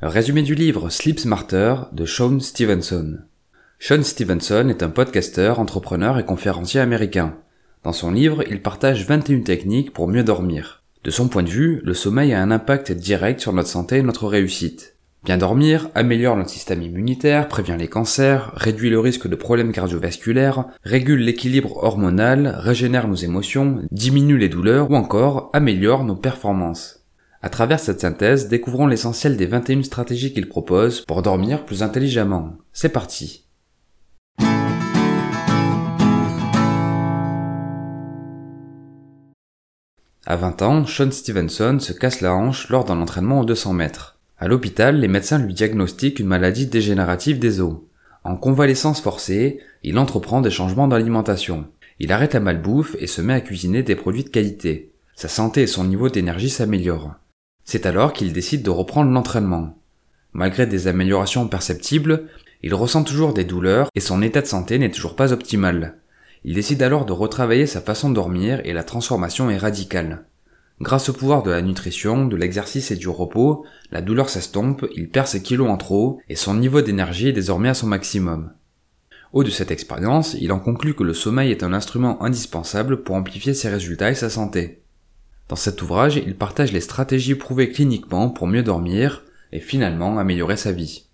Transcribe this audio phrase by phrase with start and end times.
[0.00, 3.18] Résumé du livre Sleep Smarter de Sean Stevenson.
[3.80, 7.34] Sean Stevenson est un podcasteur, entrepreneur et conférencier américain.
[7.82, 10.84] Dans son livre, il partage 21 techniques pour mieux dormir.
[11.02, 14.02] De son point de vue, le sommeil a un impact direct sur notre santé et
[14.02, 14.94] notre réussite.
[15.24, 20.66] Bien dormir améliore notre système immunitaire, prévient les cancers, réduit le risque de problèmes cardiovasculaires,
[20.84, 26.97] régule l'équilibre hormonal, régénère nos émotions, diminue les douleurs ou encore améliore nos performances.
[27.40, 32.56] À travers cette synthèse, découvrons l'essentiel des 21 stratégies qu'il propose pour dormir plus intelligemment.
[32.72, 33.44] C'est parti
[40.26, 44.18] À 20 ans, Sean Stevenson se casse la hanche lors d'un entraînement aux 200 mètres.
[44.36, 47.76] À l'hôpital, les médecins lui diagnostiquent une maladie dégénérative des os.
[48.24, 51.68] En convalescence forcée, il entreprend des changements d'alimentation.
[52.00, 54.92] Il arrête la malbouffe et se met à cuisiner des produits de qualité.
[55.14, 57.14] Sa santé et son niveau d'énergie s'améliorent.
[57.70, 59.76] C'est alors qu'il décide de reprendre l'entraînement.
[60.32, 62.24] Malgré des améliorations perceptibles,
[62.62, 65.98] il ressent toujours des douleurs et son état de santé n'est toujours pas optimal.
[66.44, 70.24] Il décide alors de retravailler sa façon de dormir et la transformation est radicale.
[70.80, 75.10] Grâce au pouvoir de la nutrition, de l'exercice et du repos, la douleur s'estompe, il
[75.10, 78.50] perd ses kilos en trop et son niveau d'énergie est désormais à son maximum.
[79.34, 83.14] Au de cette expérience, il en conclut que le sommeil est un instrument indispensable pour
[83.14, 84.80] amplifier ses résultats et sa santé.
[85.48, 90.56] Dans cet ouvrage, il partage les stratégies prouvées cliniquement pour mieux dormir et finalement améliorer
[90.56, 91.06] sa vie.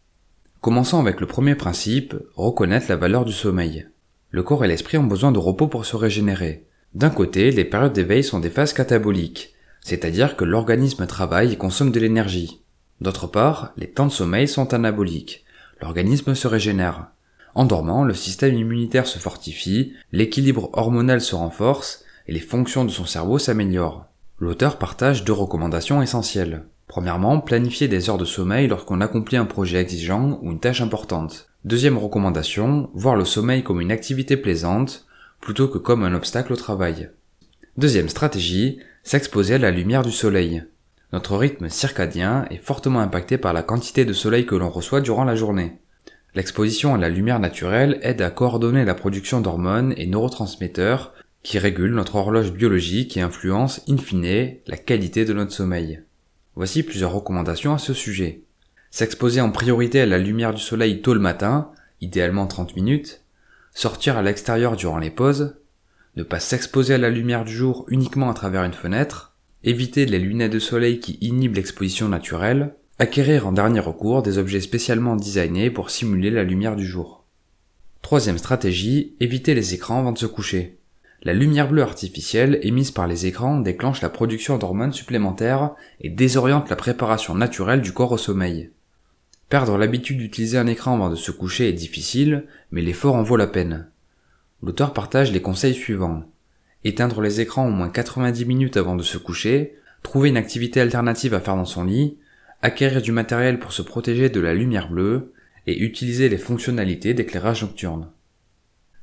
[0.60, 3.86] Commençons avec le premier principe, reconnaître la valeur du sommeil.
[4.30, 6.66] Le corps et l'esprit ont besoin de repos pour se régénérer.
[6.94, 11.92] D'un côté, les périodes d'éveil sont des phases cataboliques, c'est-à-dire que l'organisme travaille et consomme
[11.92, 12.62] de l'énergie.
[13.00, 15.44] D'autre part, les temps de sommeil sont anaboliques.
[15.80, 17.08] L'organisme se régénère.
[17.54, 22.90] En dormant, le système immunitaire se fortifie, l'équilibre hormonal se renforce et les fonctions de
[22.90, 24.06] son cerveau s'améliorent.
[24.40, 26.64] L'auteur partage deux recommandations essentielles.
[26.88, 31.48] Premièrement, planifier des heures de sommeil lorsqu'on accomplit un projet exigeant ou une tâche importante.
[31.64, 35.06] Deuxième recommandation, voir le sommeil comme une activité plaisante
[35.40, 37.10] plutôt que comme un obstacle au travail.
[37.76, 40.64] Deuxième stratégie, s'exposer à la lumière du soleil.
[41.12, 45.24] Notre rythme circadien est fortement impacté par la quantité de soleil que l'on reçoit durant
[45.24, 45.78] la journée.
[46.34, 51.12] L'exposition à la lumière naturelle aide à coordonner la production d'hormones et neurotransmetteurs
[51.44, 56.00] qui régulent notre horloge biologique et influencent in fine la qualité de notre sommeil.
[56.56, 58.42] Voici plusieurs recommandations à ce sujet.
[58.90, 63.20] S'exposer en priorité à la lumière du soleil tôt le matin, idéalement 30 minutes,
[63.74, 65.56] sortir à l'extérieur durant les pauses,
[66.16, 70.20] ne pas s'exposer à la lumière du jour uniquement à travers une fenêtre, éviter les
[70.20, 75.70] lunettes de soleil qui inhibent l'exposition naturelle, acquérir en dernier recours des objets spécialement designés
[75.70, 77.26] pour simuler la lumière du jour.
[78.00, 80.78] Troisième stratégie, éviter les écrans avant de se coucher.
[81.24, 85.70] La lumière bleue artificielle émise par les écrans déclenche la production d'hormones supplémentaires
[86.02, 88.70] et désoriente la préparation naturelle du corps au sommeil.
[89.48, 93.38] Perdre l'habitude d'utiliser un écran avant de se coucher est difficile, mais l'effort en vaut
[93.38, 93.88] la peine.
[94.62, 96.24] L'auteur partage les conseils suivants.
[96.84, 101.32] Éteindre les écrans au moins 90 minutes avant de se coucher, trouver une activité alternative
[101.32, 102.18] à faire dans son lit,
[102.60, 105.32] acquérir du matériel pour se protéger de la lumière bleue,
[105.66, 108.08] et utiliser les fonctionnalités d'éclairage nocturne.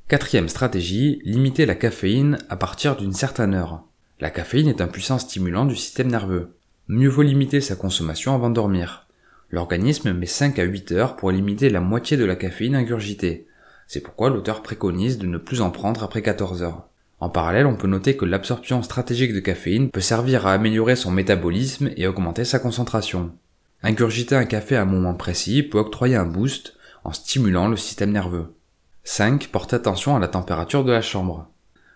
[0.07, 3.83] Quatrième stratégie, limiter la caféine à partir d'une certaine heure.
[4.19, 6.57] La caféine est un puissant stimulant du système nerveux.
[6.87, 9.07] Mieux vaut limiter sa consommation avant de dormir.
[9.49, 13.47] L'organisme met 5 à 8 heures pour limiter la moitié de la caféine ingurgitée.
[13.87, 16.87] C'est pourquoi l'auteur préconise de ne plus en prendre après 14 heures.
[17.19, 21.11] En parallèle, on peut noter que l'absorption stratégique de caféine peut servir à améliorer son
[21.11, 23.31] métabolisme et augmenter sa concentration.
[23.83, 28.11] Ingurgiter un café à un moment précis peut octroyer un boost en stimulant le système
[28.11, 28.53] nerveux.
[29.03, 29.47] 5.
[29.47, 31.47] Porte attention à la température de la chambre.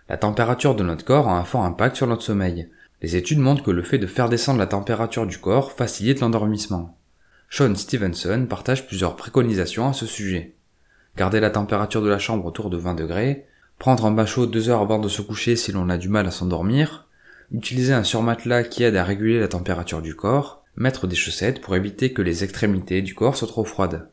[0.08, 2.68] La température de notre corps a un fort impact sur notre sommeil.
[3.02, 6.98] Les études montrent que le fait de faire descendre la température du corps facilite l'endormissement.
[7.50, 10.56] Sean Stevenson partage plusieurs préconisations à ce sujet
[11.16, 13.46] garder la température de la chambre autour de 20 degrés,
[13.78, 16.26] prendre un bain chaud deux heures avant de se coucher si l'on a du mal
[16.26, 17.06] à s'endormir,
[17.52, 21.74] utiliser un surmatelas qui aide à réguler la température du corps, mettre des chaussettes pour
[21.74, 24.08] éviter que les extrémités du corps soient trop froides.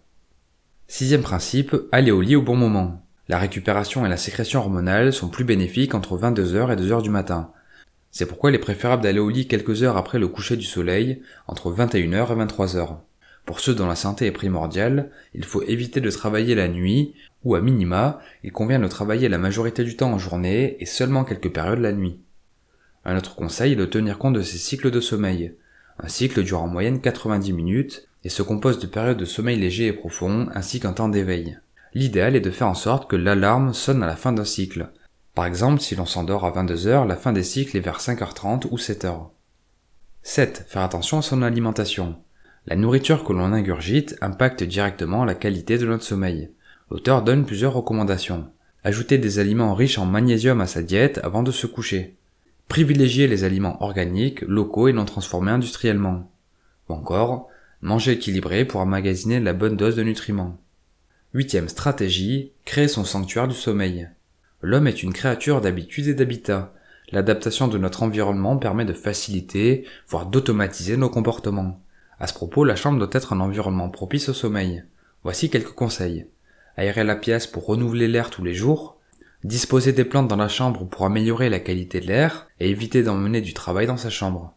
[0.87, 3.05] Sixième principe, aller au lit au bon moment.
[3.29, 7.51] La récupération et la sécrétion hormonale sont plus bénéfiques entre 22h et 2h du matin.
[8.11, 11.21] C'est pourquoi il est préférable d'aller au lit quelques heures après le coucher du soleil,
[11.47, 12.97] entre 21h et 23h.
[13.45, 17.55] Pour ceux dont la santé est primordiale, il faut éviter de travailler la nuit, ou
[17.55, 21.51] à minima, il convient de travailler la majorité du temps en journée et seulement quelques
[21.51, 22.19] périodes la nuit.
[23.05, 25.55] Un autre conseil est de tenir compte de ces cycles de sommeil.
[25.99, 29.87] Un cycle dure en moyenne 90 minutes et se compose de périodes de sommeil léger
[29.87, 31.57] et profond ainsi qu'un temps d'éveil.
[31.93, 34.89] L'idéal est de faire en sorte que l'alarme sonne à la fin d'un cycle.
[35.35, 38.77] Par exemple, si l'on s'endort à 22h, la fin des cycles est vers 5h30 ou
[38.77, 39.29] 7h.
[40.23, 40.65] 7.
[40.67, 42.15] Faire attention à son alimentation.
[42.65, 46.49] La nourriture que l'on ingurgite impacte directement la qualité de notre sommeil.
[46.89, 48.47] L'auteur donne plusieurs recommandations.
[48.83, 52.15] Ajouter des aliments riches en magnésium à sa diète avant de se coucher.
[52.69, 56.31] Privilégier les aliments organiques, locaux et non transformés industriellement.
[56.89, 57.49] Ou encore,
[57.83, 60.57] manger équilibré pour emmagasiner la bonne dose de nutriments.
[61.33, 64.07] Huitième stratégie, créer son sanctuaire du sommeil.
[64.61, 66.73] L'homme est une créature d'habitude et d'habitat.
[67.11, 71.81] L'adaptation de notre environnement permet de faciliter, voire d'automatiser nos comportements.
[72.21, 74.85] À ce propos, la chambre doit être un environnement propice au sommeil.
[75.23, 76.27] Voici quelques conseils.
[76.77, 78.97] Aérer la pièce pour renouveler l'air tous les jours,
[79.43, 83.41] disposer des plantes dans la chambre pour améliorer la qualité de l'air et éviter d'emmener
[83.41, 84.53] du travail dans sa chambre.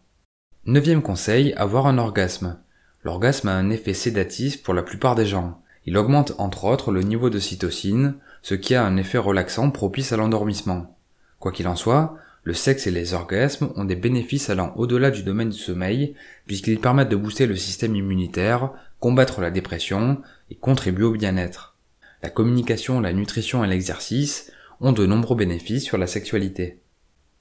[0.65, 2.61] Neuvième conseil, avoir un orgasme.
[3.07, 5.63] L'orgasme a un effet sédatif pour la plupart des gens.
[5.85, 10.11] Il augmente entre autres le niveau de cytocine, ce qui a un effet relaxant propice
[10.11, 10.99] à l'endormissement.
[11.39, 15.23] Quoi qu'il en soit, le sexe et les orgasmes ont des bénéfices allant au-delà du
[15.23, 16.17] domaine du sommeil,
[16.49, 20.21] puisqu'ils permettent de booster le système immunitaire, combattre la dépression
[20.51, 21.77] et contribuer au bien-être.
[22.25, 24.51] La communication, la nutrition et l'exercice
[24.81, 26.81] ont de nombreux bénéfices sur la sexualité.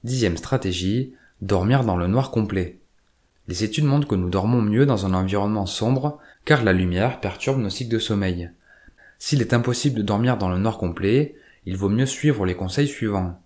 [0.04, 2.78] Dixième stratégie, dormir dans le noir complet.
[3.48, 7.60] Les études montrent que nous dormons mieux dans un environnement sombre car la lumière perturbe
[7.60, 8.50] nos cycles de sommeil.
[9.18, 12.88] S'il est impossible de dormir dans le noir complet, il vaut mieux suivre les conseils
[12.88, 13.40] suivants.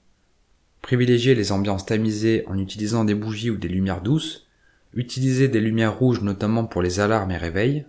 [0.82, 4.48] Privilégier les ambiances tamisées en utilisant des bougies ou des lumières douces,
[4.94, 7.86] utiliser des lumières rouges notamment pour les alarmes et réveils,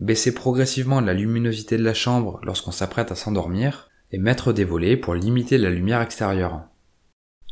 [0.00, 4.96] baisser progressivement la luminosité de la chambre lorsqu'on s'apprête à s'endormir, et mettre des volets
[4.96, 6.62] pour limiter la lumière extérieure.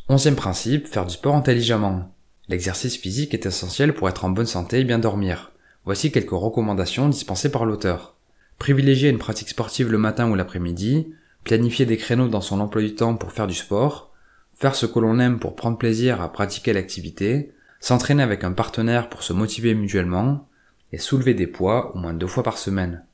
[0.09, 2.16] Onzième principe, faire du sport intelligemment.
[2.49, 5.53] L'exercice physique est essentiel pour être en bonne santé et bien dormir.
[5.85, 8.15] Voici quelques recommandations dispensées par l'auteur.
[8.59, 11.09] Privilégier une pratique sportive le matin ou l'après-midi,
[11.45, 14.13] planifier des créneaux dans son emploi du temps pour faire du sport,
[14.55, 19.09] faire ce que l'on aime pour prendre plaisir à pratiquer l'activité, s'entraîner avec un partenaire
[19.09, 20.49] pour se motiver mutuellement,
[20.93, 23.05] et soulever des poids au moins deux fois par semaine.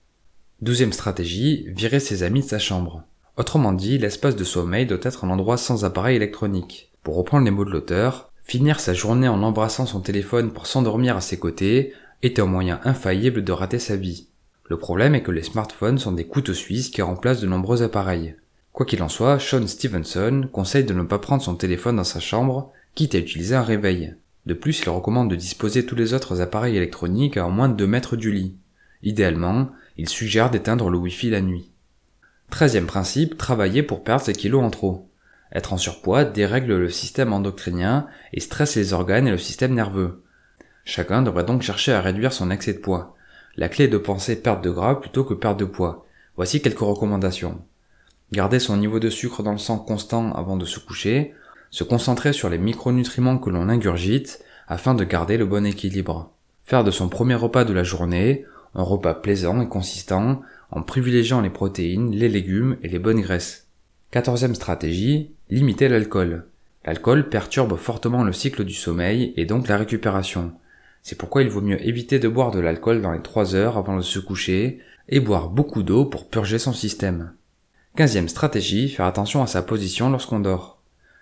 [0.61, 3.02] Douzième stratégie, virer ses amis de sa chambre.
[3.37, 6.93] Autrement dit, l'espace de sommeil doit être un endroit sans appareil électronique.
[7.02, 11.17] Pour reprendre les mots de l'auteur, finir sa journée en embrassant son téléphone pour s'endormir
[11.17, 14.29] à ses côtés est un moyen infaillible de rater sa vie.
[14.69, 18.37] Le problème est que les smartphones sont des couteaux suisses qui remplacent de nombreux appareils.
[18.73, 22.21] Quoi qu'il en soit, Sean Stevenson conseille de ne pas prendre son téléphone dans sa
[22.21, 24.15] chambre, quitte à utiliser un réveil.
[24.47, 27.87] De plus, il recommande de disposer tous les autres appareils électroniques à moins de 2
[27.87, 28.56] mètres du lit.
[29.03, 31.71] Idéalement, il suggère d'éteindre le Wi-Fi la nuit.
[32.50, 35.09] Treizième principe, travailler pour perdre ses kilos en trop.
[35.55, 40.23] Être en surpoids dérègle le système endocrinien et stresse les organes et le système nerveux.
[40.85, 43.15] Chacun devrait donc chercher à réduire son excès de poids.
[43.57, 46.07] La clé est de penser perte de gras plutôt que perte de poids.
[46.37, 47.61] Voici quelques recommandations
[48.33, 51.35] garder son niveau de sucre dans le sang constant avant de se coucher,
[51.71, 56.33] se concentrer sur les micronutriments que l'on ingurgite afin de garder le bon équilibre.
[56.65, 60.41] Faire de son premier repas de la journée un repas plaisant et consistant
[60.71, 63.67] en privilégiant les protéines, les légumes et les bonnes graisses.
[64.11, 66.47] Quatorzième stratégie, limiter l'alcool.
[66.87, 70.53] L'alcool perturbe fortement le cycle du sommeil et donc la récupération.
[71.03, 73.99] C'est pourquoi il vaut mieux éviter de boire de l'alcool dans les 3 heures avant
[73.99, 77.33] de se coucher et boire beaucoup d'eau pour purger son système.
[77.97, 80.81] Quinzième stratégie, faire attention à sa position lorsqu'on dort.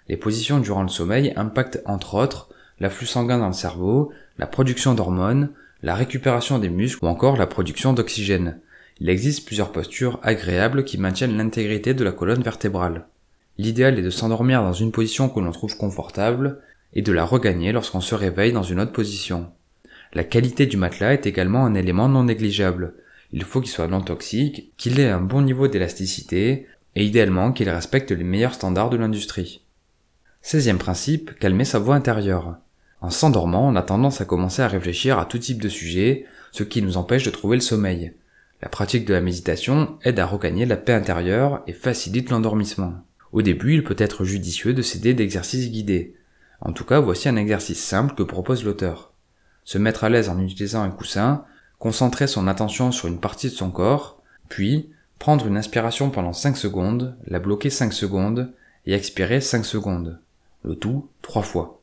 [0.08, 4.94] Les positions durant le sommeil impactent entre autres l'afflux sanguin dans le cerveau, la production
[4.94, 5.50] d'hormones,
[5.82, 8.60] la récupération des muscles ou encore la production d'oxygène.
[9.00, 13.06] Il existe plusieurs postures agréables qui maintiennent l'intégrité de la colonne vertébrale.
[13.60, 16.62] L'idéal est de s'endormir dans une position que l'on trouve confortable
[16.94, 19.52] et de la regagner lorsqu'on se réveille dans une autre position.
[20.14, 22.94] La qualité du matelas est également un élément non négligeable.
[23.32, 27.68] Il faut qu'il soit non toxique, qu'il ait un bon niveau d'élasticité, et idéalement qu'il
[27.68, 29.60] respecte les meilleurs standards de l'industrie.
[30.40, 32.56] 16 principe, calmer sa voix intérieure.
[33.02, 36.62] En s'endormant, on a tendance à commencer à réfléchir à tout type de sujet, ce
[36.62, 38.14] qui nous empêche de trouver le sommeil.
[38.62, 43.04] La pratique de la méditation aide à regagner la paix intérieure et facilite l'endormissement.
[43.32, 46.14] Au début, il peut être judicieux de s'aider d'exercices guidés.
[46.60, 49.12] En tout cas, voici un exercice simple que propose l'auteur.
[49.64, 51.44] Se mettre à l'aise en utilisant un coussin,
[51.78, 56.56] concentrer son attention sur une partie de son corps, puis prendre une inspiration pendant 5
[56.56, 58.52] secondes, la bloquer 5 secondes
[58.86, 60.18] et expirer 5 secondes.
[60.64, 61.80] Le tout 3 fois.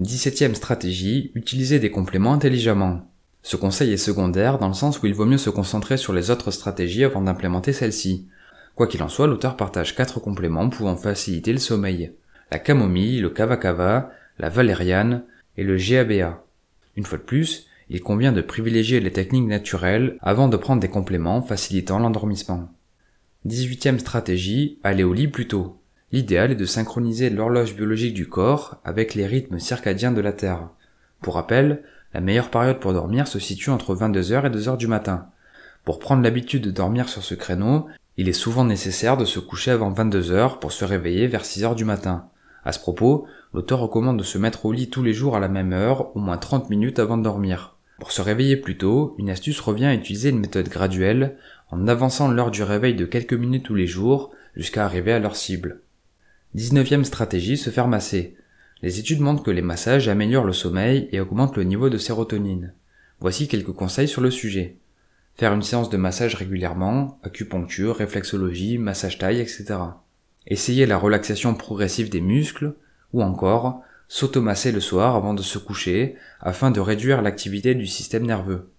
[0.00, 3.06] 17ème stratégie, utiliser des compléments intelligemment.
[3.42, 6.30] Ce conseil est secondaire dans le sens où il vaut mieux se concentrer sur les
[6.30, 8.26] autres stratégies avant d'implémenter celle-ci.
[8.74, 12.12] Quoi qu'il en soit, l'auteur partage 4 compléments pouvant faciliter le sommeil.
[12.50, 15.24] La camomille, le kava kava, la valériane
[15.56, 16.44] et le GABA.
[16.96, 20.88] Une fois de plus, il convient de privilégier les techniques naturelles avant de prendre des
[20.88, 22.70] compléments facilitant l'endormissement.
[23.46, 25.78] 18e stratégie, aller au lit plus tôt.
[26.12, 30.68] L'idéal est de synchroniser l'horloge biologique du corps avec les rythmes circadiens de la Terre.
[31.20, 31.82] Pour rappel,
[32.14, 35.28] La meilleure période pour dormir se situe entre 22h et 2h du matin.
[35.84, 39.70] Pour prendre l'habitude de dormir sur ce créneau, il est souvent nécessaire de se coucher
[39.70, 42.26] avant 22h pour se réveiller vers 6h du matin.
[42.64, 45.48] À ce propos, l'auteur recommande de se mettre au lit tous les jours à la
[45.48, 47.76] même heure, au moins 30 minutes avant de dormir.
[47.98, 51.36] Pour se réveiller plus tôt, une astuce revient à utiliser une méthode graduelle
[51.70, 55.34] en avançant l'heure du réveil de quelques minutes tous les jours jusqu'à arriver à leur
[55.34, 55.80] cible.
[56.54, 58.36] 19e stratégie, se faire masser.
[58.82, 62.74] Les études montrent que les massages améliorent le sommeil et augmentent le niveau de sérotonine.
[63.20, 64.76] Voici quelques conseils sur le sujet.
[65.36, 69.74] Faire une séance de massage régulièrement, acupuncture, réflexologie, massage taille, etc.
[70.46, 72.74] Essayer la relaxation progressive des muscles,
[73.12, 78.26] ou encore s'automasser le soir avant de se coucher afin de réduire l'activité du système
[78.26, 78.70] nerveux.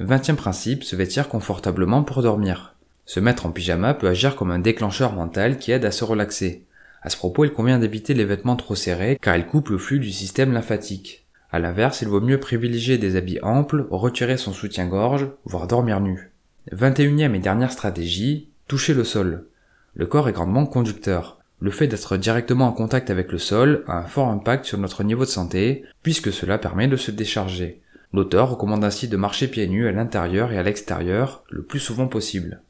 [0.00, 2.76] Vingtième principe, se vêtir confortablement pour dormir.
[3.04, 6.66] Se mettre en pyjama peut agir comme un déclencheur mental qui aide à se relaxer.
[7.02, 9.98] À ce propos, il convient d'éviter les vêtements trop serrés car ils coupent le flux
[9.98, 11.27] du système lymphatique.
[11.50, 16.30] À l'inverse, il vaut mieux privilégier des habits amples, retirer son soutien-gorge, voire dormir nu.
[16.72, 19.46] 21e et dernière stratégie, toucher le sol.
[19.94, 21.38] Le corps est grandement conducteur.
[21.60, 25.02] Le fait d'être directement en contact avec le sol a un fort impact sur notre
[25.02, 27.80] niveau de santé, puisque cela permet de se décharger.
[28.12, 32.06] L'auteur recommande ainsi de marcher pieds nus à l'intérieur et à l'extérieur le plus souvent
[32.08, 32.62] possible.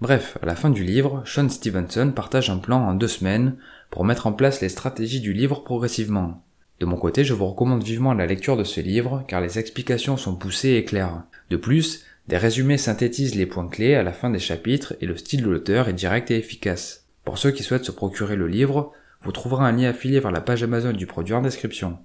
[0.00, 3.56] Bref, à la fin du livre, Sean Stevenson partage un plan en deux semaines
[3.90, 6.42] pour mettre en place les stratégies du livre progressivement.
[6.82, 10.16] De mon côté, je vous recommande vivement la lecture de ce livre car les explications
[10.16, 11.22] sont poussées et claires.
[11.48, 15.16] De plus, des résumés synthétisent les points clés à la fin des chapitres et le
[15.16, 17.06] style de l'auteur est direct et efficace.
[17.24, 20.40] Pour ceux qui souhaitent se procurer le livre, vous trouverez un lien affilié vers la
[20.40, 21.98] page Amazon du produit en description.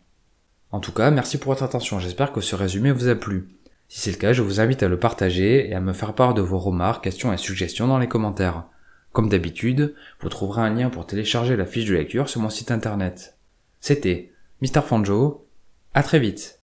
[0.70, 3.48] En tout cas, merci pour votre attention, j'espère que ce résumé vous a plu.
[3.88, 6.36] Si c'est le cas, je vous invite à le partager et à me faire part
[6.36, 8.66] de vos remarques, questions et suggestions dans les commentaires.
[9.12, 12.70] Comme d'habitude, vous trouverez un lien pour télécharger la fiche de lecture sur mon site
[12.70, 13.40] internet.
[13.80, 14.82] C'était Mr.
[14.82, 15.46] Fanjo,
[15.94, 16.56] à très vite